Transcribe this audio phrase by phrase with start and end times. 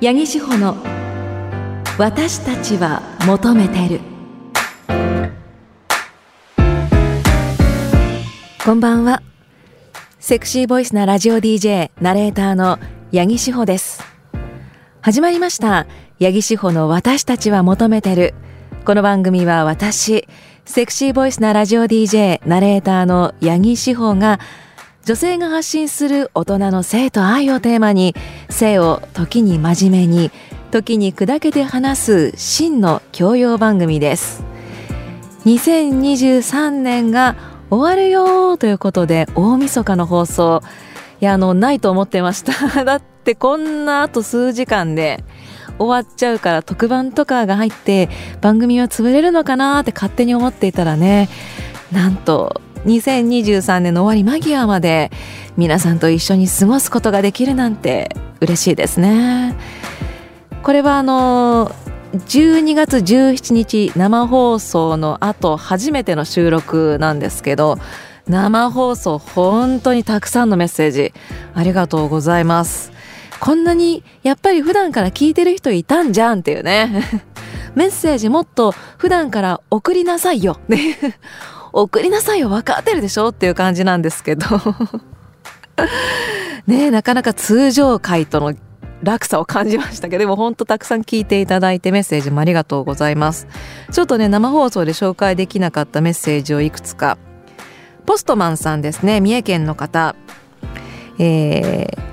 [0.00, 0.76] 八木志保の
[1.98, 4.00] 私たちは求めてる。
[8.64, 9.22] こんばんは。
[10.20, 12.78] セクシーボイスなラジオ DJ ナレーターの
[13.12, 14.04] 八木志保です。
[15.00, 15.88] 始まりました。
[16.20, 18.34] 八木志保の私たちは求めてる。
[18.84, 20.28] この番組は私
[20.64, 24.38] セクシーボイスなラジオ DJ ナレーターの八木志保が
[25.08, 28.14] 女性が発信する大人の性と愛をテーマに
[28.50, 30.30] 性を時に真面目に
[30.70, 34.44] 時に砕けて話す真の教養番組です。
[35.46, 37.36] 2023年が
[37.70, 40.62] 終わるよということで大晦日の放送。
[41.22, 42.52] いやあのないと思ってました。
[42.84, 45.24] だってこんなあと数時間で
[45.78, 48.10] 終わっちゃうから特番とかが入って
[48.42, 51.30] 番組は潰れるのかなって勝手に思っていたらね
[51.92, 55.10] なんと2023年の終わり間際まで
[55.58, 59.54] 皆さんと一緒に過ごすことができるなんて嬉しいですね。
[60.62, 61.70] これはあの
[62.12, 67.78] 12月17日生放送の後初めての収録なんですけど
[68.26, 71.12] 生放送本当にたくさんのメッセージ
[71.54, 72.92] ありがとうございます。
[73.40, 77.02] こんなにやっぱり普段から聞いてる人いたんじゃんっていうね。
[77.74, 80.58] メッセージもっと普段から送りなさいよ。
[80.68, 80.98] ね
[81.72, 83.28] 送りなさいよ分かってるでしょ？
[83.28, 84.46] っていう感じなんですけど。
[86.66, 88.54] ねなかなか通常回との
[89.02, 90.20] 落差を感じましたけど。
[90.20, 93.46] でも本当たくさん聞いていただいてメッセージもありがとうございます。
[93.92, 97.16] ちょっとね生放送で紹介できなかったメッセージをいくつか。
[98.06, 99.20] ポストマンさんですね。
[99.20, 100.14] 三重県の方。
[101.18, 102.08] えー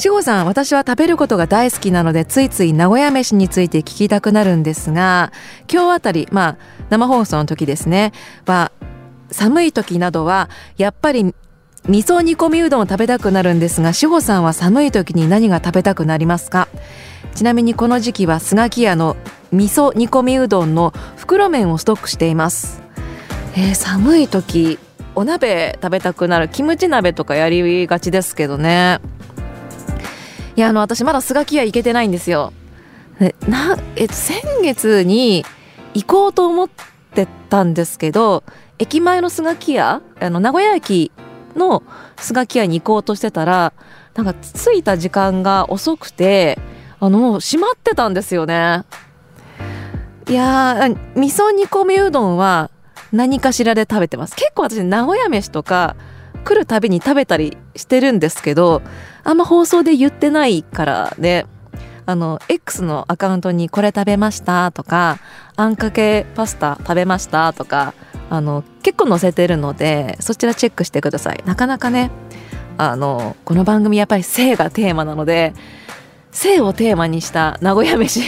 [0.00, 5.32] 志保さん私は食べることが大好きなのでついつい名古屋飯について聞きたくなるんですが
[5.68, 6.56] 今日あたりまあ
[6.88, 8.12] 生放送の時ですね。
[8.46, 8.70] は
[9.30, 11.34] 寒い時などはやっぱり
[11.88, 16.68] 味噌煮込みうどんを食べたくなるんですが志保さんは寒い時に何が食べたくなりますか？
[17.34, 19.16] ちなみにこの時期はスガキ屋の
[19.52, 22.82] 味噌煮込みうどんの袋麺をストックしています、
[23.54, 24.78] えー、寒い時
[25.14, 29.00] お鍋食べたくなるキムチ鍋とかやりがちですけどね。
[30.56, 32.52] いやあの私まだスガキ屋行けてないんですよ。
[33.48, 35.44] なえっと先月に
[35.94, 36.68] 行こうと思っ
[37.14, 38.44] てたんですけど
[38.78, 41.10] 駅前のスガキ屋あの名古屋駅
[41.56, 41.82] の
[42.16, 43.72] スガキ屋に行こうとしてたら
[44.14, 46.58] なんか着いた時間が遅くて
[47.00, 48.84] あのもう閉まってたんですよね。
[50.28, 52.70] いやー味噌煮込みうどんは
[53.12, 54.36] 何かしらで食べてます。
[54.36, 55.96] 結構私名古屋飯とか
[56.44, 58.82] 来るたびに食べたりしてるんですけど
[59.24, 61.46] あんま放送で言ってないからね。
[62.04, 65.18] あの X のアカウントにこれ食べましたとか
[65.56, 67.92] あんかけパスタ食べましたとか
[68.30, 71.42] あの結構載せてるのでそちらチェックしてください。
[71.46, 72.10] なかなかね
[72.76, 75.54] あのこの番組やっぱり性がテーマなので
[76.30, 78.20] 性をテーマにした名古屋飯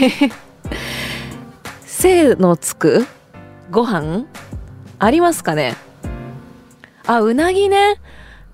[1.86, 3.06] 性のつく
[3.70, 4.24] ご飯
[4.98, 5.76] ありますかね？
[7.06, 7.96] あうなぎね。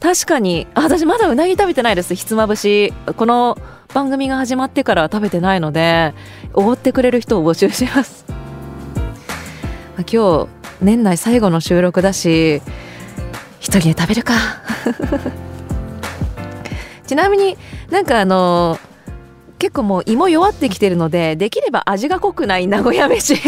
[0.00, 2.14] 確かに私まだうなぎ食べてないです。
[2.14, 2.92] ひつまぶし。
[3.16, 3.56] この
[3.94, 6.12] 番組が始まってから食べてないので
[6.52, 8.24] おごってくれる人を募集します。
[9.96, 10.48] 今日
[10.80, 12.62] 年内最後の収録だし
[13.60, 14.34] 一人で食べるか。
[17.06, 17.56] ちなみに
[17.90, 18.78] なんかあの
[19.58, 23.36] 結構もう芋弱ってきてるのでできれば味が濃くない名古屋飯。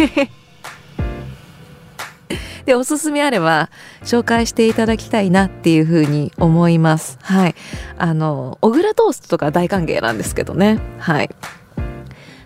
[2.64, 3.70] でおすすめあれば
[4.02, 7.18] 紹介していただきたいなっていうふうに思います。
[7.22, 7.54] はい。
[7.96, 10.78] あの小倉トーストとか大歓迎なんですけどね。
[10.98, 11.30] はい。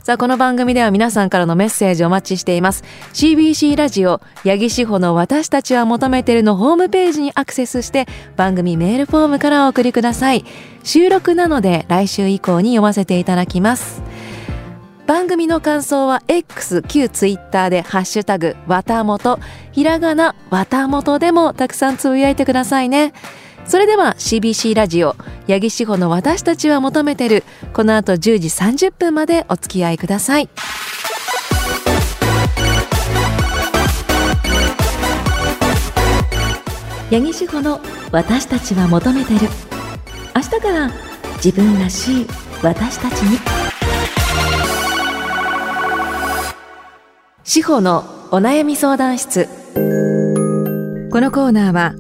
[0.03, 2.83] さあこの番組では皆さんからのメッセージお待ちしています。
[3.13, 10.45] CBC ラジオ八木志保の私たちは求めてるのホームページにアクセスして番組メールフォームからお送りください。
[10.83, 14.03] 収録なので来週以降に読ませていただきます。
[15.07, 19.39] 番組の感想は X 旧 Twitter でハッシュタグわたもと
[19.71, 23.13] ひらがなわたもとでもたくさんつぶやいてくださいね。
[23.65, 25.17] それでは CBC ラジオ
[25.49, 30.49] 八木志保の私たちは求めてるこの後10時30分までお付き合いください。
[37.11, 37.81] 八木志保の
[38.11, 39.41] 私たちは求めてる。
[40.35, 40.91] 明日から
[41.37, 42.27] 自分らしい
[42.63, 43.39] 私たちに。
[47.45, 49.47] 志保のお悩み相談室。
[51.13, 51.93] このコーナーは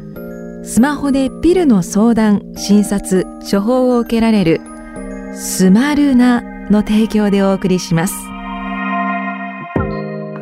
[0.64, 4.60] スマホでピルの相談、診察、処方を受けられる
[5.34, 8.14] スマルナの提供でお送りします。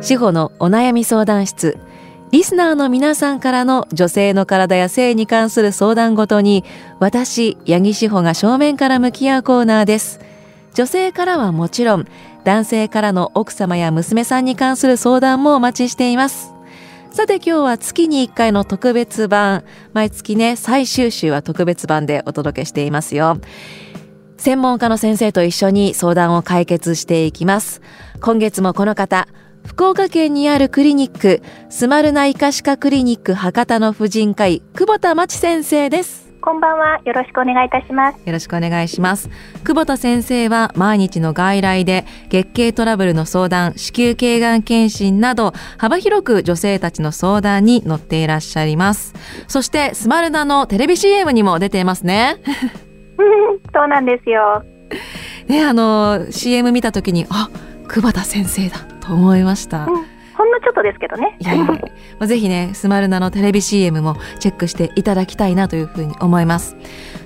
[0.01, 1.77] 志保のお悩み相談室
[2.31, 6.63] リスナーの皆さんからの女性の体や性に関する相談ごとに
[6.99, 10.19] 私、八木志保が正面から向き合うコーナーです。
[10.73, 12.05] 女性からはもちろん
[12.43, 16.53] 男性からの奥様や娘さんに関する相談もお待ちしています
[17.13, 19.65] さて今日は月に1回の特別版。
[19.91, 23.37] 毎月ね最終週は特別版でお届けしていますよ。
[24.37, 27.81] 専門家の先生と一緒に相談を解決していきます。
[28.21, 29.27] 今月もこの方
[29.65, 36.30] 福岡県にあるクリニックスマルナ医科歯科クリニック博多の婦人科医久保田真知先生です。
[36.43, 36.99] こんばんは。
[37.05, 38.17] よろしくお願いいたします。
[38.25, 39.29] よろしくお願いします。
[39.63, 49.13] 久保田先生は毎日の外来で月経トラブルの相談、子宮頸がん検診など幅広く女性たちの相談に乗っていらっしゃいます。
[49.47, 52.37] そしてスマルナのテレビ CM にも出ていますね。
[53.73, 54.63] そうなんですよ。
[55.47, 57.51] ね、あの CM 見た時にあ、
[57.87, 59.85] 久保田先生だと思いました。
[59.85, 61.37] うんょっとですけどね。
[61.39, 61.77] いやいやま
[62.19, 66.75] あ、 ぜひね、スマルナのテレビ CM もチェックしていただきたいなというふうに思います。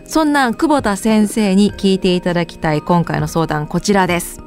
[0.06, 4.42] そんな久保田先生に聞いていただきたい今回の相談こちらです。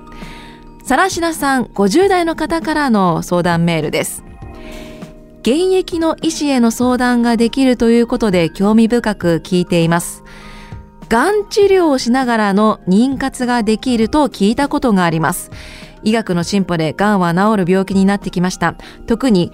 [0.84, 4.24] さらしなさん50代の方からの相談メールです。
[5.40, 10.24] 現役の医師への相談ができるということで興味深く聞いています。
[11.08, 15.50] がん治療をしながらの妊活ができると聞いたことがあります。
[16.02, 18.74] 医学の進歩でがんは治る病気になってきました。
[19.06, 19.52] 特に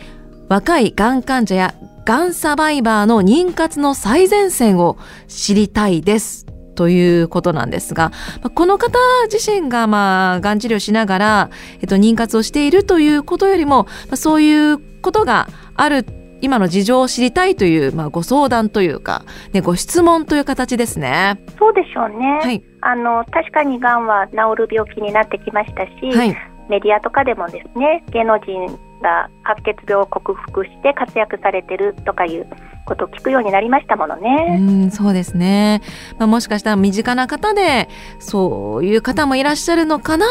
[0.49, 1.75] 若いがん患者や
[2.05, 6.47] がんサバイバーの妊活の最前線を知りたいです。
[6.75, 8.11] ということなんですが、
[8.55, 8.99] この方
[9.33, 11.51] 自身がまあがん治療しながら、
[11.81, 16.05] えっと、妊活をしているということよりも、そういうことがある
[16.41, 21.41] 今の事情を知りたいという、まあ、ご相談というか、ね、ご質問という形ですね。
[21.59, 22.41] そうでしょうね。
[22.43, 26.37] はい、あの確かにがんは治る病気になってきましたし、はい、
[26.69, 32.47] メディアとかでもですね芸能人が白血病を克服して活躍されてるとかいう
[32.87, 34.57] ことを聞くようになりましたものね。
[34.59, 35.83] うんそうですね、
[36.19, 40.27] まあ、もしかしたら身近な方でそういう方もいらっしゃるのかな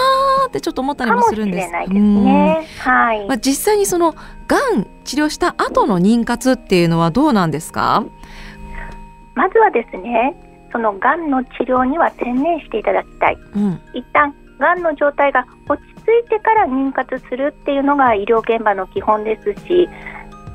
[0.48, 1.72] ってちょっと思ったりもするんです。
[1.72, 2.68] かもしれないですね。
[2.80, 3.28] はい。
[3.28, 4.14] まあ、実際にその
[4.48, 8.04] がん治療した後の妊活っていうのはどうなんですか？
[9.36, 10.36] まずはですね
[10.72, 19.90] そのがんの治療には専念していただきたい、うん、一旦がんの状態が落ち着いてから妊活するっていうのが医療現場の基本ですし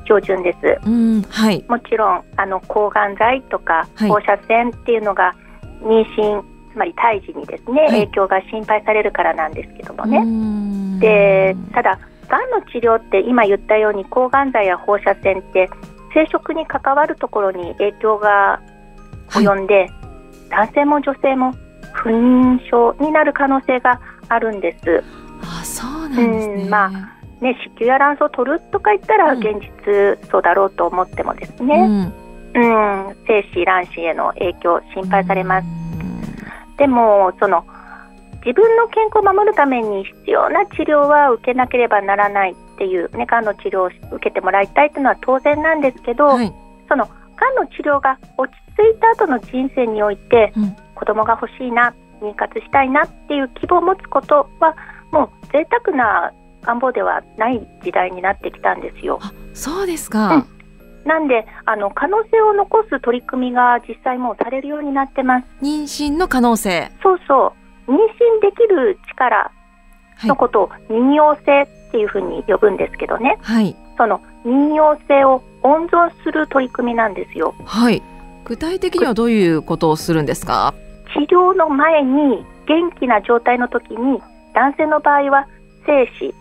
[0.05, 5.35] 標準です、うんはい、もちろんあの抗がん剤とか放射線っていうのが
[5.81, 6.43] 妊娠、
[6.73, 10.99] つまり胎児にですね、影響が心配されるからなんですけどもね。
[10.99, 15.69] でただがんの治療って今言ったように抗がん剤や放射線って
[16.13, 18.61] 生殖に関わるところに影響が
[19.29, 19.91] 及んで、はい、
[20.49, 21.53] 男性も女性も
[21.93, 25.03] 不妊症になる可能性があるんです。
[25.41, 32.13] あそうなんですね、まあね、子宮や卵巣を取るとか言ったら現実そうだろうと思ってもですね、
[32.53, 35.67] うん、うん、精子卵子への影響心配されます。
[36.77, 37.65] でもその
[38.45, 46.53] 自分の健康を守るために必要な治療は受けなければならないっていう、ね、がんの治療を受けてもらいたいというのは当然なんですけど、はい、
[46.87, 54.75] そのがんの治療が落ち着いた後の人生において、うん、子供が欲しいな妊活したいなっていう希望を持つことは
[55.11, 56.31] もう贅沢な
[56.63, 59.19] 願望ではない時代になってきたんですよ。
[59.53, 60.45] そうですか、うん
[61.05, 65.47] なんであの可能性を残す取り組みが実際もうされるようになってます。
[65.61, 66.91] 妊娠の可能性。
[67.01, 67.53] そうそ
[67.87, 67.91] う。
[67.91, 67.97] 妊娠
[68.41, 69.49] できる力
[70.25, 73.37] のことを妊用性っていうふうに呼ぶんですけどね。
[73.41, 73.75] はい。
[73.97, 77.55] その妊用性を温存する取り組みなんですよ。
[77.65, 78.03] はい。
[78.43, 80.73] 具体的にはどういうことをするんですか？
[81.13, 84.21] 治療の前に元気な状態の時に
[84.59, 85.47] 男性の場合は
[85.85, 86.35] 精子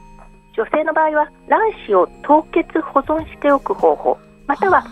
[0.56, 4.84] 女性の場合は卵子を凍結保存しておく方法または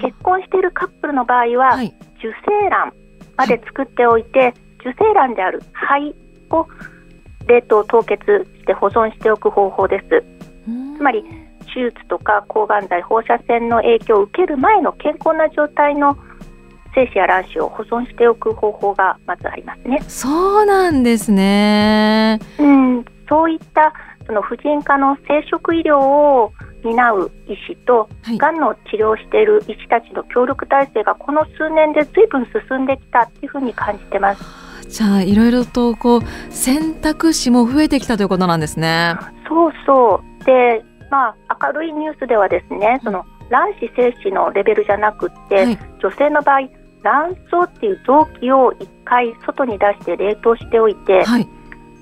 [0.00, 2.94] 結婚しているカップルの場合は、はい、受精卵
[3.36, 6.16] まで作っておいて、はい、受精卵である肺
[6.48, 6.66] を
[7.46, 8.24] 冷凍凍結
[8.60, 10.24] して保存しておく方法です。
[10.96, 11.22] つまり
[11.74, 16.16] 手術とか抗がん剤放射線の影響を受ける前の健康な状態の
[16.94, 20.00] 精子や卵子を保存しておく方法がまずありますね。
[20.08, 22.38] そうなんですね。
[22.58, 23.92] うん、そういった
[24.26, 26.52] その婦人科の生殖医療を
[26.84, 34.42] 担う医師と、はい、がんの治療をしている医師たちの協力体制がこの数年でずいぶん進んできたっていうふうに感じてます。
[34.88, 39.14] じゃあいろいろとこう選択肢も増えてきたということなんですね。
[39.48, 46.60] そうそうでまあ明るいニュースではですねその卵子精子のレベルじゃなくて、はい、女性の場合
[47.02, 51.48] 卵巣っていう臓器を1回外に出して冷凍しておいて、はい、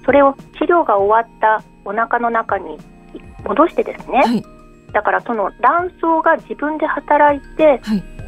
[0.05, 2.78] それを治療が終わったお腹の中に
[3.45, 4.45] 戻してですね、はい、
[4.93, 7.81] だからその卵巣が自分で働いて、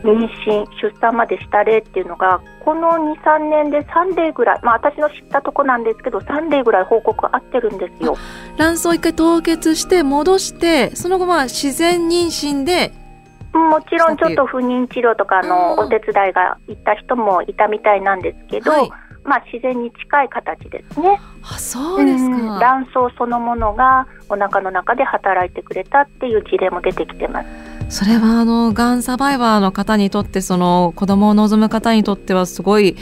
[0.03, 8.17] 妊娠出産までした例っていうのがこの23年で3例ぐらい、まあ、私の知ったとこなんですけど3例ぐらい報告あってるんですよ。
[8.57, 12.93] 卵巣一回凍結して戻してその後は自然妊娠で
[13.52, 18.90] もちろんちょっと不妊治療とかのお手伝いが行った人もいたみたいなんですけど、はい、
[19.25, 21.21] まあ自然に近い形ですね。
[21.42, 27.49] あそうですか、うん、卵巣そのものがお腹の中で働いてくれたっていう事例も出てきてます。
[27.88, 32.97] それはあのがんサバイバーの方にとってその子供を望む方にとってはすごい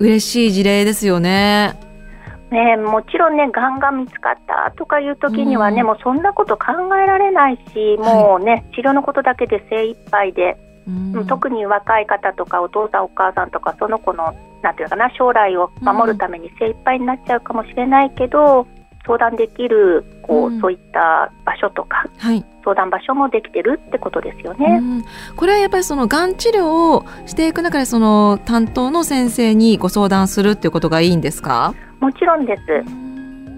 [0.00, 1.85] 嬉しい事例ですよね。
[2.56, 10.56] ね、もちろんね、がんが見つかったとかいう時にはね、うん、もうそんなこと考えられないし、もうね、はい、治療のことだけで精一杯で、
[10.88, 18.66] うん、特に若い方とかお父さんお母さんとかその子のなんていうかな将来を守るために精一杯になっちゃうかもしれないけど、
[19.06, 24.82] 相談できるこう、うん、そういった場所とか、はい、相談場所もできてるってことですよね。
[25.36, 31.74] これはやっぱりそのがん治療をしていく中でその担当の先生にご相談するっていうことがいいんですか？
[32.00, 32.62] もちろんです。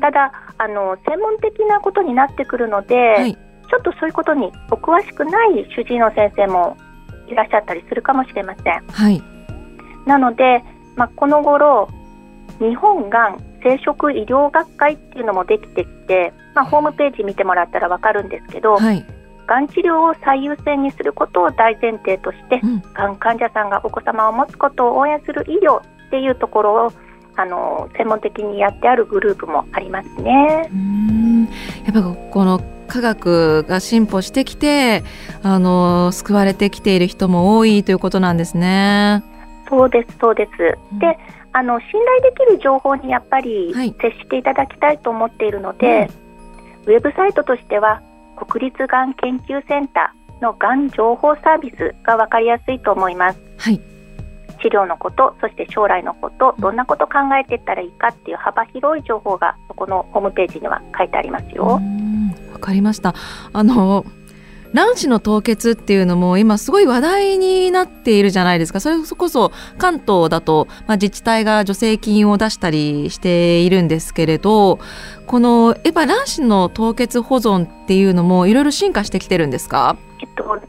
[0.01, 6.77] ただあの専門的なことになってくるので、はい、ちょっとそういうことにお詳しくない主治医の先生も
[7.27, 8.87] いらっしゃったりするかもしれません。
[8.87, 9.23] はい、
[10.07, 10.63] なので、
[10.97, 11.89] まあ、この頃
[12.59, 19.05] 日本がん生殖医療学会っていうのもできてきて、まあ、ホームページ見てもらったら分かるんですけど、はい、
[19.47, 26.93] がん治療を最優先にすることを大前提として、うん、がん患者さんがお子様を持つことを応援する医療っていうところを
[27.37, 30.69] あの専門的にやってあるグループもありますね。
[31.85, 35.05] やっぱこの科学が進歩してきて
[35.43, 39.23] あの救われてきている人も多いということなんですね。
[39.69, 40.51] そうですそうです。
[40.93, 41.19] うん、で
[41.59, 46.11] あの信頼できる情報にやっぱり接していただきたいと思っているので、はい、
[46.87, 48.01] ウェブサイトとしては
[48.37, 53.41] 国立がん研究センターのがん情報サービスが分かりやすいと思います。
[53.57, 53.81] はい、
[54.63, 61.81] 治療のことそして将来のことどんなこと考えていったらいいかっていう幅広い情報がそこのホームページには書いてありますよ。
[62.53, 63.15] わかりました。
[63.53, 64.05] あの
[64.73, 68.81] 卵子の凍結っていうのも今すごい話題になっているじゃないですか。
[68.81, 74.79] それこそ関東だと、まあ、自治体が助成金を出したりしているんですけれど
[75.27, 80.61] このやっぱ卵子の凍結保存っていうのもいろいろ進化してきてるんですか、えっと、卵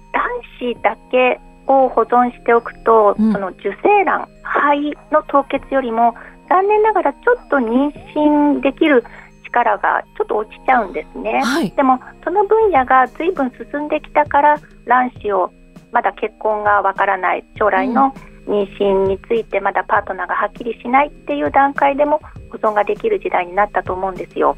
[0.60, 6.16] 子だけを保存しておくと、うん、その受精卵肺の凍結よりも
[6.50, 9.04] 残念ながらちょっと妊娠できる
[9.52, 15.54] 力がちょっと落ちちゃうんですね、はい、でもその分野が随分進んできたから卵子を
[15.92, 18.14] まだ結婚がわからない将来の
[18.46, 22.20] 妊娠についてまだパートナーがはっきりしないっていう段階でも
[22.52, 24.56] 保存ができる時代になったと思うんですよ。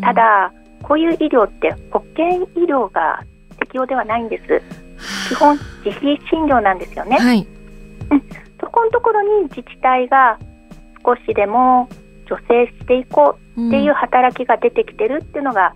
[0.00, 3.22] ただこういう医療って保険医療が
[3.58, 4.62] 適用ではないんです。
[5.28, 7.18] 基本自費診療なんですよね。
[7.18, 7.46] はい、
[8.10, 8.22] うん、
[8.60, 10.38] そこのところに自治体が
[11.04, 11.88] 少しでも
[12.28, 15.74] 助成していこうっていう働きが出てきてるっていうのが、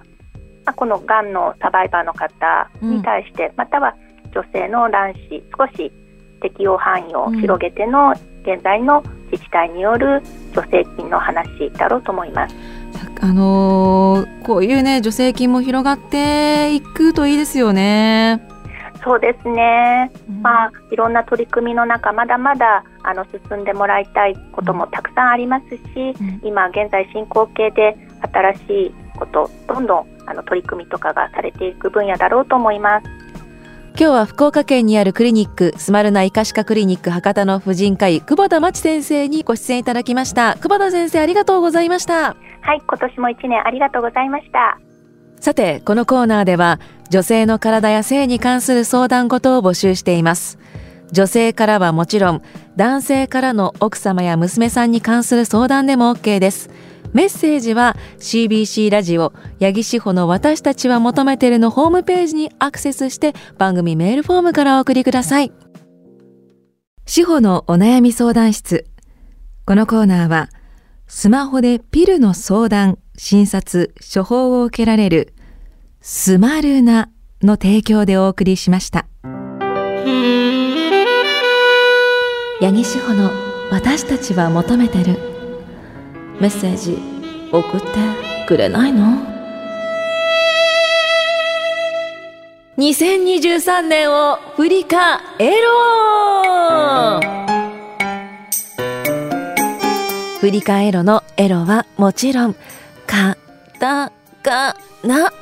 [0.64, 3.95] まあ、このがんのサバイバーの方に対して、または
[4.33, 5.93] 女性の卵子少し
[6.40, 8.12] 適用範囲を広げての
[8.43, 10.23] 現在の自治体による
[10.55, 12.55] 助成金の話だろうと思います。
[13.21, 18.40] あのー、こういうね助成金も広がっていくといいですよね。
[19.09, 25.81] そうですね、うん、まあ、いろんな取り組みの中まだまだあの進んでもらいたいこともたくさんありますし、
[26.21, 33.09] うん、今現在進行形で新しいことどんどんあの取り組みとかがされていく分野だろうと思います。
[33.99, 40.55] 今日は福岡県にあるクリニックスマルナ医科歯科クリニック博多の婦人科医久保田真知先生にご出演いただきました。
[40.57, 42.37] 久保田先生ありがとうございました。
[42.61, 44.79] はい今年も一年ありがとうございました
[45.40, 46.80] さてこのコーナーでは
[47.11, 50.59] 女性の体や性に関する相談事を募集しています。
[51.11, 52.42] 女性からはもちろん
[52.76, 56.71] 男性からの奥様や娘さんに関する相談でも OK です。
[57.12, 65.52] メッセージは CBC ラジオ八木志保の私たちは求めてるのホームページにアクセスして番組メールフォームからお送りください。
[67.07, 68.85] 志保のお悩み相談室。
[69.64, 70.50] このコーナーは
[71.07, 72.99] スマホでピルの相談。
[73.19, 75.35] 診察処方を受けられる
[76.01, 77.11] スマルナ
[77.43, 79.07] の提供でお送りしました。
[82.61, 83.31] 八木志保の
[83.73, 85.19] 私たちは求めてる。
[86.41, 86.97] メッセージ
[87.53, 87.87] 送って
[88.47, 89.19] くれないの
[92.79, 97.21] ？2023年を振り返ろう！
[100.39, 102.55] 振り返ろのエロはもちろん
[103.09, 103.38] カ
[103.81, 104.12] タ
[104.43, 105.33] カナ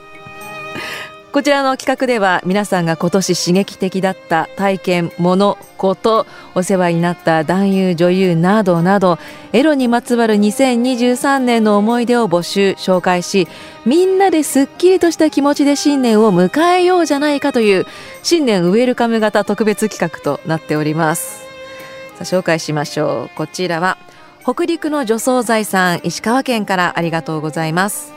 [1.32, 9.18] こちらの企画では皆さんが今年刺激的だった体験、物、こと、お世話になった男優、女優などなど
[9.52, 13.48] エロにまつわる2023年の思い出を募集、紹介し
[13.84, 17.84] みんなですっきりとした気持ちで新年を迎えようじゃないかという
[18.22, 21.44] 新年ウェルカム型特別企画となっております。
[22.20, 23.30] 紹介しましょう。
[23.36, 23.98] こちらは
[24.46, 28.12] 北陸の除草剤さん石川県からありがとうございます。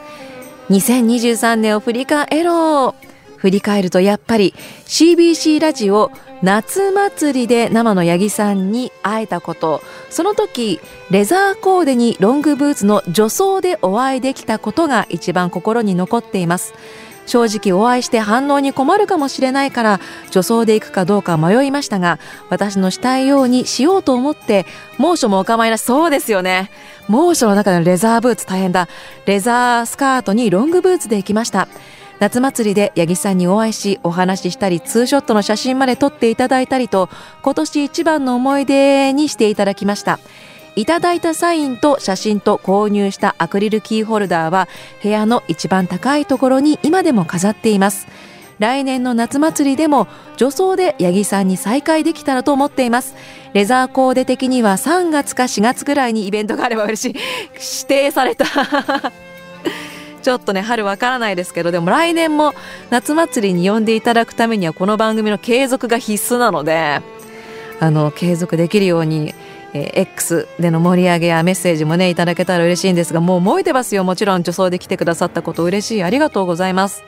[0.69, 4.53] 2023年を振り返ろう振り返るとやっぱり
[4.85, 6.11] CBC ラジオ
[6.43, 9.81] 夏祭りで生の八木さんに会えたこと
[10.11, 16.75] その時レザーコーデにロングブーツの女装でお会いできたことが一番心に残っています。
[17.29, 19.99] 正直お会いして反応に困るかもしれないから
[20.31, 22.19] 女装で行くかどうか迷いましたが
[22.49, 24.65] 私のしたいようにしようと思って
[24.97, 26.69] 猛暑もお構いなしそうですよね。
[27.07, 28.87] 猛暑の中のレザーブーツ大変だ。
[29.25, 31.67] レザースカートにロングブーツで行きました。
[32.19, 37.09] 夏祭りで八木さんにお会いしお話ししたりツーショットの写真まで撮っていただいたりと
[37.41, 40.19] 今年一番の思い出にしていただきました。
[40.75, 44.67] いただいたサインと写真と購入したアクリルキーホルダーは
[45.03, 48.07] 部屋の一番高いところに今でも飾っています。
[48.59, 53.15] 来年の夏祭りでも女装で八木さんに再会できたらと思っています。
[53.53, 57.15] レザーコーデ的には3月か4月ぐらいにイベントがあれば嬉しい。
[57.53, 58.45] 指定された。
[60.21, 62.53] ちょっとね春わからないですけどでも来年も
[62.89, 67.01] 夏祭りに呼んでいただくためにはこの番組の継続が必須なので
[67.79, 69.33] あの継続できるように、
[69.73, 74.03] えー、X での盛り上げやメッセージもねいただけたら嬉しいんですがもう燃えてますよ。
[74.03, 76.03] もちろん女装で来てくださったこと嬉しい。
[76.03, 77.03] ありがとうございます。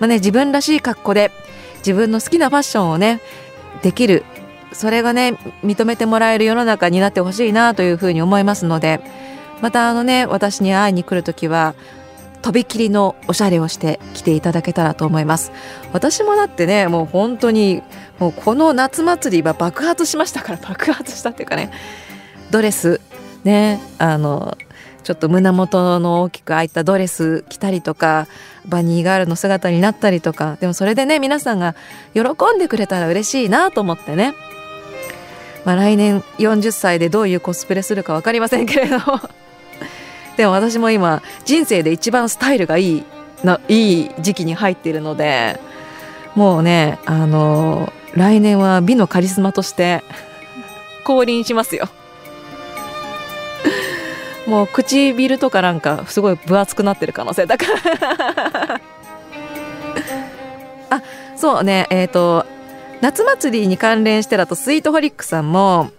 [0.00, 1.30] まあね、自分らしい格好で
[1.78, 3.20] 自分の好きなファッションをね
[3.82, 4.24] できる。
[4.72, 9.00] それがね認めてもらえる世の中になってほしいなというふうに思いますので
[9.60, 11.74] またあのね私に会いに来る時は
[12.42, 15.52] とびきりのおしゃれをして来ていただけたらと思います。
[15.92, 17.82] 私もだってねもう本当に
[18.18, 21.70] もうこの夏祭りは爆発しましたから 爆発したっていうかね。
[22.50, 23.00] ドレス
[23.44, 24.58] ねあの
[25.04, 28.26] ちょっと胸元の大きく開いたドレス着たりとか
[28.66, 31.74] バニーガールの姿になったりとかでもそれでね皆さんが
[32.14, 32.22] 喜
[32.54, 34.34] んでくれたら嬉しいなと思ってね。
[35.64, 39.20] まあ来年40歳でどういうコスプレするか分かりませんけれども。
[40.36, 43.04] でも私も今人生で一番スタイルがいい
[43.44, 45.58] ないい時期に入っているので
[46.34, 50.02] もうねあの来年は美のカリスマとして
[51.04, 51.88] 降臨しますよ。
[54.46, 58.80] もう唇とかなんかすごい分厚くなってる可能性だから。
[60.90, 61.02] あ
[61.36, 62.46] そうねえっ、ー、と
[63.00, 65.90] 夏祭りに関連してだとスイートホリックさんも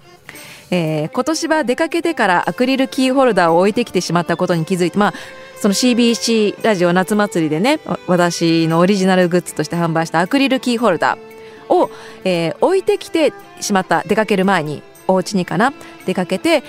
[0.76, 5.14] えー、今年は出かけてからアクリルキーホルダーを置いてきてしまったことに気づいて、まあ、
[5.62, 11.92] その CBC ラジオ夏祭りでね私のオリジナルグッズとして販売したアクリルキーホルダーを、
[12.24, 15.74] えー、置いてきてしまった出かける前にお家にかな
[16.08, 16.64] 出かけて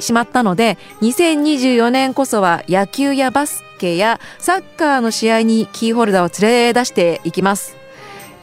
[0.00, 7.83] しまったので2024年こそは野球やバスケやサッカーの試合にキーホルダーを連れ出していきます。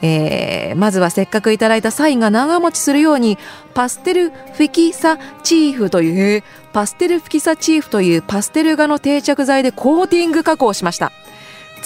[0.01, 3.37] えー、まずはせっかくいただいたサインが長持ちするように
[3.73, 11.11] パステルフィキサチーフというパステルフィキサチーフというパステル画の定着剤でコーティング加工しました。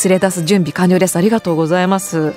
[0.03, 1.15] 連れ出す準備完了です。
[1.15, 2.33] ありがとうございます。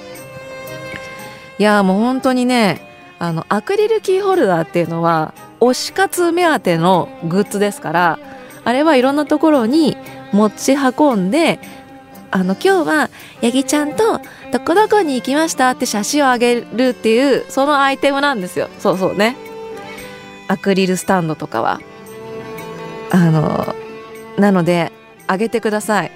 [1.58, 2.80] いやもう本当にね
[3.18, 8.18] あのアクリルキーホルダーっていうのは推し活目当てのグッズですから
[8.64, 9.96] あれはいろんなところに
[10.32, 11.58] 持ち運んで
[12.30, 13.10] あの今日は
[13.40, 14.20] ヤギちゃんと
[14.52, 15.70] どこどこに行きました？
[15.70, 18.68] って写真をあげるっていうそのアイテムなんですよ。
[18.78, 19.36] そうそうね。
[20.48, 21.80] アクリルスタンドとかは。
[23.10, 23.74] あの
[24.38, 24.92] なので
[25.26, 26.12] あげてください。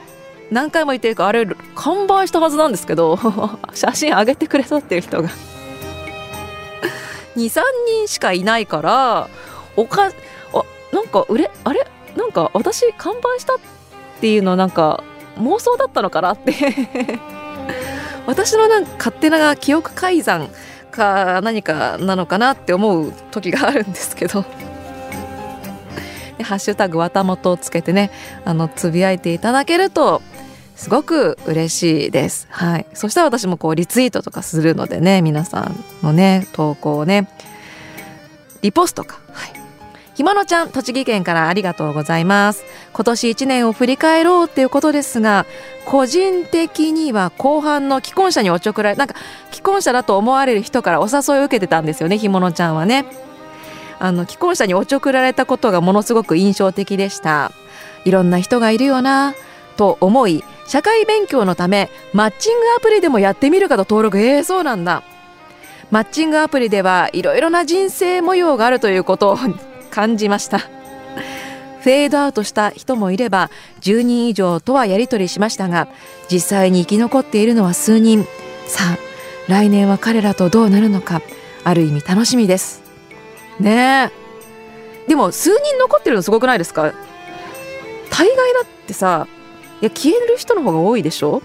[0.50, 3.18] 何回も言ってるかあれ完売したはずなんですけど
[3.72, 5.28] 写真あげてくれそうっていう人が。
[7.36, 9.28] 23人しかいないから
[9.76, 10.10] おか
[10.52, 10.62] あ
[10.94, 11.86] なんか売れあれ？
[12.16, 13.58] なんか私完売したっ
[14.20, 15.02] ていうのなんか
[15.38, 16.52] 妄想だったのかなって。
[18.26, 20.48] 私のなんか勝手な記憶改ざん
[20.90, 24.44] か何かなのかなって思う時があるんですけど
[26.38, 28.10] でハッシュタグわたもとをつけてね
[28.44, 30.22] あのつぶやいていただけると
[30.76, 32.48] すごく嬉しいです。
[32.50, 32.86] はい。
[32.92, 37.28] そしたら私もこうリツイートとかするのでね、皆さんのね、投稿をね、
[38.62, 39.20] リポストか。
[40.22, 42.64] ひまのちゃん、栃木県からありがとうございます。
[42.92, 45.46] 今年1年を振り返ろうっていうことですが、
[45.84, 49.16] 個人的には後半の既婚者におちょくられ、なんか
[49.50, 53.04] 既婚者だと思われる人からお誘いを受けてたんですよね、ひものちゃんはね。
[53.98, 57.50] あの、既婚者におちょくられたことがものすごく印象的でした。
[58.04, 59.34] いろんな人がいるよな、
[59.76, 65.02] と思い、社会勉強のためマッチングアプリでもやってみるかと登録ええー、そうなんだ
[65.90, 69.38] マッチングアプリではいろいろな人生模様があるということを
[69.92, 70.58] 感じました。
[70.58, 73.50] フェードアウトした人もいれば
[73.80, 75.88] 10人以上とはやり取りしましたが
[76.30, 78.24] 実際に生き残っているのは数人。
[78.66, 78.98] さあ
[79.48, 81.20] 来年は彼らとどうなるのか
[81.64, 82.82] ある意味楽しみです。
[83.58, 84.10] ね
[85.06, 85.08] え。
[85.08, 86.94] でも数人残ってるのすごくないですか？
[88.10, 89.26] 大概だってさ
[89.80, 91.42] いや消える人の方が多いでしょ？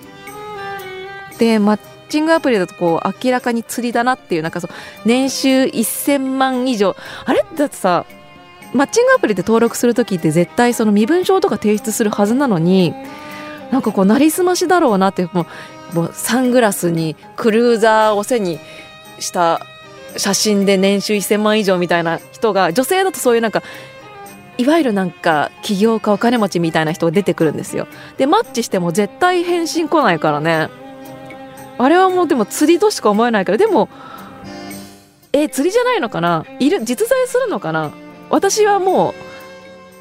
[1.40, 1.80] でマッ
[2.10, 4.72] チングアプリだとこう明らかに釣りだなっていうなんかそう
[5.04, 6.96] 年収1000万以上。
[7.26, 7.44] あれ？
[7.56, 8.06] だってさ
[8.78, 12.94] マッチングアプリで登録する時って絶対その身分証とか提出するはずなのに
[13.72, 15.48] なんかこうなりすましだろうなっても
[15.96, 18.60] うサングラスにクルーザーを背に
[19.20, 19.62] した
[20.16, 23.64] 写真で年収1000万以上みたいな人が女性だとそういうなんか
[24.58, 27.88] いわゆるなんか起業家お金持ちみたいな人が出てくるんですよ。
[28.18, 30.70] でマッチしても絶対返信来ないからね。
[31.78, 33.58] あれはもうでも釣りとしか思えないから。
[33.58, 33.90] でも
[35.34, 36.46] え釣りじゃないのかな？
[36.60, 37.92] いる実在するのかな？
[38.30, 39.14] 私はもう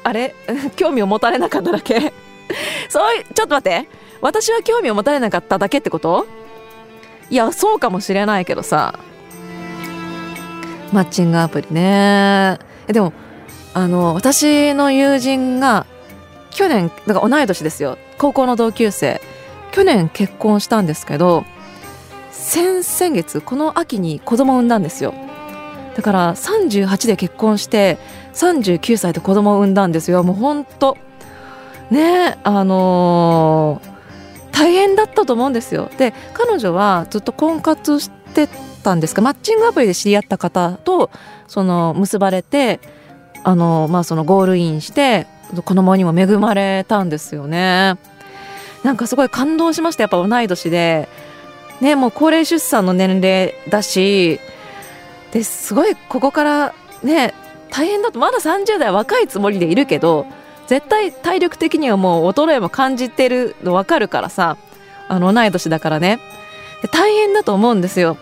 [0.03, 0.35] あれ？
[0.75, 2.13] 興味を持たれなかっただけ。
[2.89, 3.89] そうちょっと待って。
[4.21, 6.25] 私は興味を持たれなかっただけってこと？
[7.29, 8.97] いやそうかもしれないけどさ。
[10.93, 12.57] マッチングアプリね。
[12.87, 13.13] えでも
[13.73, 15.85] あの私の友人が
[16.51, 17.97] 去年だから同い年ですよ。
[18.17, 19.21] 高校の同級生。
[19.71, 21.45] 去年結婚したんですけど
[22.31, 25.13] 先々月この秋に子供を産んだんですよ。
[25.97, 27.97] だから38で結婚して
[28.33, 30.23] 39歳で子供を産んだんですよ。
[30.23, 30.95] もうほんと。
[31.89, 35.89] ねあのー、大変だったと思うんですよ。
[35.97, 38.47] で彼女はずっと婚活して
[38.83, 41.09] たんですがマッチングアプリで知り合った方と
[41.47, 42.79] その結ばれて
[43.43, 45.25] あのまあそのゴールインして
[45.65, 47.95] 子供にも恵まれたんですよね。
[48.83, 50.03] なんかすごい感動しました。
[50.03, 51.09] やっぱ同い年で。
[51.81, 54.39] ねもう高齢出産の年齢だし
[55.31, 57.33] ですごいここからね
[57.69, 60.25] 大変だとまだ30代若いつもりでいるけど
[60.67, 64.57] 絶対体力的にはもう衰えも感じてるの分かるからさ
[65.07, 66.19] あの同い年だからね。
[66.91, 68.17] 大変だと思うんですよ。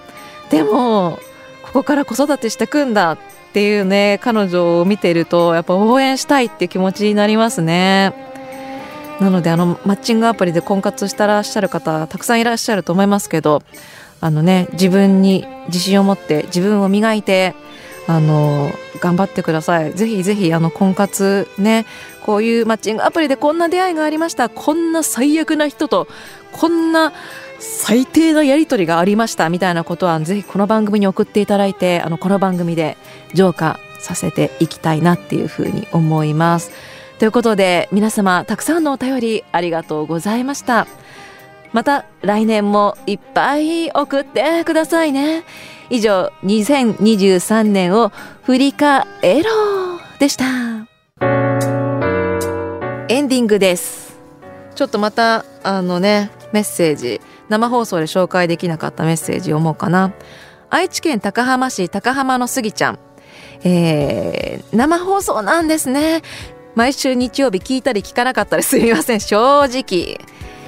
[0.49, 1.19] でも
[1.63, 3.17] ここから子育てしてくんだっ
[3.53, 8.13] ていうね彼女を見てるとやっぱ応援したいっていう気持ちになりますね。
[9.19, 13.61] なのであのマッチングアプリで婚活してらっしゃる方たくさんいらっしゃると思いますけど
[14.21, 17.53] あのね自分に自信を持って自分を磨いて
[18.07, 21.85] あの頑張ってくださいぜひぜひあの婚活ね
[22.23, 26.07] こういうマッチングアプリでこんな出会いがありましたこんな最悪な人と
[26.51, 27.13] こんな
[27.59, 32.97] 最低なやり取りがありましたみたいなことはぜひこの番組に送っていただいてあのこの番組で
[33.33, 36.71] 浄化させていきたいなっていうふうに思います。
[37.17, 40.85] ということで皆様たくさんのお便りありがとうございました。
[41.75, 45.43] また来年もいっぱい送ってくださいね。
[45.89, 49.03] 以上2023年を振り返
[49.43, 50.45] ろうでした。
[53.09, 54.17] エンディングです。
[54.75, 60.13] ちょっとまたあのねメッセージ生放送で紹介できなかったメッセージ読もうかな
[60.69, 62.99] 愛知県高浜市高浜のスギちゃん
[63.65, 66.21] えー、生放送なんですね
[66.75, 70.19] 毎週日曜日聞いたり聞かなかったりすみません正直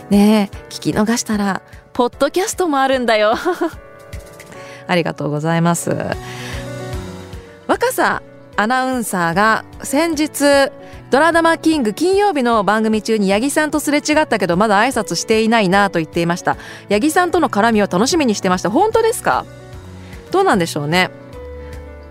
[0.10, 1.62] ね聞き逃したら
[1.94, 3.34] ポッドキャストもあるんだよ。
[4.88, 5.96] ありがとうございます。
[7.68, 8.22] 若狭
[8.56, 10.72] アナウンサーが先日
[11.10, 16.58] ドラマキング金曜日の番組中に八木さんとすれ違ったけどまだ挨拶していないなと言っていました。
[16.90, 18.70] 八木さんとの絡みを楽しみにしてました。
[18.70, 19.46] 本当ですか？
[20.32, 21.10] どうなんでしょうね。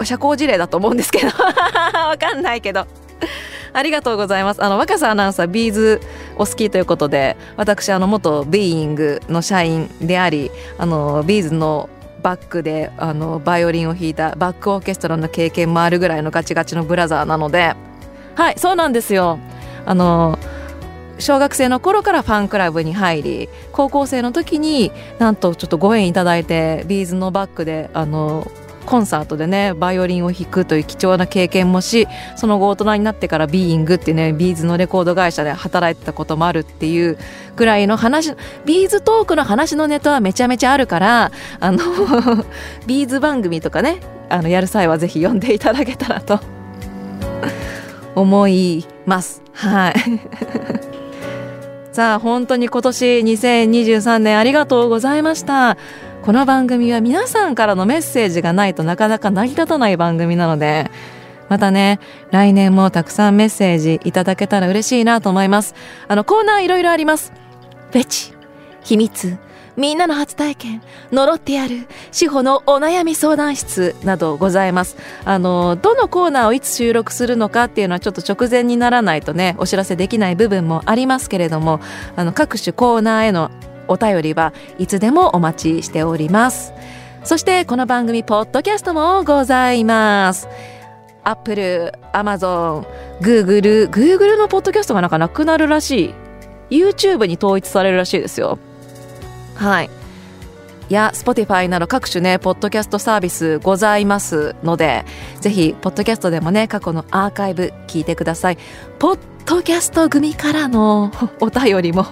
[0.05, 1.29] 社交辞令だと思うんですけど。
[1.33, 2.87] わかんないけど。
[3.77, 4.65] ありがとうございます。
[4.65, 6.01] あの若狭アナウンサービーズ
[6.37, 11.91] お好きということで私あの元ビーイングの社員でありあの B'z の
[12.23, 17.75] バックであのバイオリンを弾いたバックオーケストラの経験もあるぐらいのガチガチのブラザーなので
[18.35, 19.39] はいそうなんですよ。
[19.85, 20.39] あの
[21.19, 28.51] 小学生の頃からファンクラブに入り高校生の時になんとちょっとご縁いただいて B'z のバックであの
[28.87, 37.19] コンサートでねバイオリンを弾くという貴重な経験もしその後大人になってからビーイングっていうね B'z のレコード会社で働いてたこともあるっていう
[37.57, 38.33] ぐらいの話
[38.65, 41.79] ビーズトークの話のネタはめちゃめちゃあるからあの
[42.87, 46.41] ビーズ番組とかねあのやる際はぜひ読んでいただけたらと
[48.15, 49.43] 思います。
[49.53, 49.95] はい。
[51.93, 55.79] さあ本当に今年2023年ありがとうございました。
[56.27, 60.91] この番組は皆さんからのメッセージがないとなかなか成り立たない番組なので、
[61.49, 62.01] またね、
[62.33, 65.77] 来年もたくさんメッセージいただけたら嬉しいなと思います。
[66.09, 67.33] あのコーナーいろいろあります。
[67.93, 68.35] フェチ
[68.83, 69.39] 秘密
[69.77, 81.81] みんなの初体験呪ってやる志保のお悩み相談室などございますあのどのコーナーをいつ収録するのかっていうのはちょっと直前にならないとねお知らせできない部分もありますけれども
[82.17, 83.51] あの各種コーナーへの
[83.89, 86.73] お便りはいつでもお待ちしております。
[87.25, 90.49] そしてこの番組ポッドキャストもございます。
[91.25, 92.85] アップル、アマゾ
[93.21, 96.15] ン、グーグル、グーグルのポッドキャストがなんかなくなるらしい。
[96.71, 98.59] YouTube に統一されるらしいですよ。
[99.55, 99.91] はい。
[100.89, 105.05] いや Spotify など各種ねポッドキャストサービスございますので
[105.41, 108.59] ぜひポッドキャストでもね過去のアーカイブ聞いてください。
[109.01, 112.07] ポッドキャスト組からのお便りも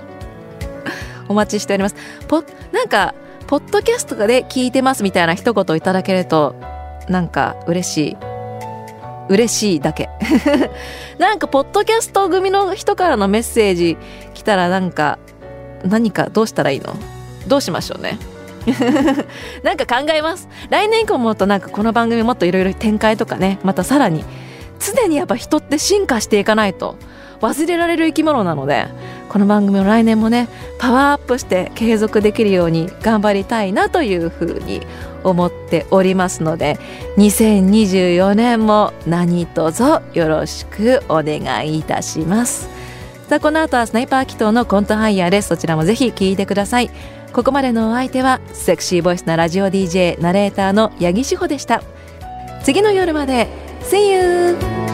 [1.29, 1.97] お待ちしております。
[2.29, 3.15] ポなんか
[3.47, 6.55] ポッドキャストで聞いてますみたいな一言いただけると
[7.09, 8.17] なんか嬉しい。
[9.29, 10.11] 嬉しいだけ。
[11.19, 13.97] なんかポッドキャスト組の人からのメッセージ
[14.35, 15.19] 来たらなんか
[15.83, 16.95] 何かどうしたらいいの？
[17.47, 18.19] どうしましょうね。
[19.63, 20.49] なんか考えます。
[20.71, 24.25] 来年以降もっとなんかこの番組もっといろいろ展開とかねまたさらに
[24.79, 26.97] 常にやっぱ人って進化していかないと。
[27.45, 28.87] 忘れられる生き物なので
[29.29, 34.81] この番組を来年もねパワーアップして継続できるように頑張りたいなというふうに
[35.23, 36.79] 思っておりますので
[37.17, 42.69] 2024年も何卒よろしくお願いいたします。
[43.29, 45.49] さあこの後はスナイパー祈祷のコントハイヤーです。
[45.49, 46.91] そちらもぜひ聞いてください。
[47.33, 51.83] ここまでのお相手はセクシーボイスなラジオ DJ ナレーターの八木志保でした。
[52.63, 53.49] 次の夜まで。
[53.85, 54.94] See you!